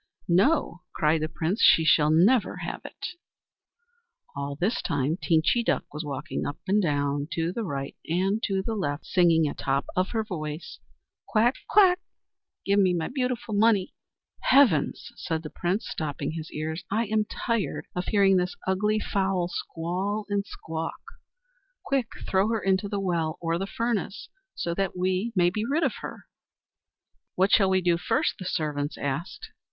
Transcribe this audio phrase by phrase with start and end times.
[0.27, 3.09] "No," cried the Prince, "she shall never have it!"
[4.35, 8.63] All this time Teenchy Duck was walking up and down, to the right and to
[8.63, 10.79] the left, singing at the top of her voice:
[11.27, 11.53] "Quack!
[11.69, 11.99] quack!
[12.65, 13.93] Give me back my beautiful money!"
[14.39, 19.49] "Heavens!" said the Prince, stopping his ears, "I am tired of hearing this ugly fowl
[19.49, 20.99] squall and squawk.
[21.83, 22.07] Quick!
[22.27, 25.93] throw her into the well or the furnace, so that we may be rid of
[26.01, 26.25] her."
[27.35, 29.51] "What shall we do first?" the servants asked.